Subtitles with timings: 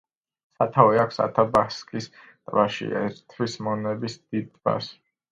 [0.61, 4.89] სათავე აქვს ათაბასკის ტბაში, ერთვის მონების დიდ ტბას.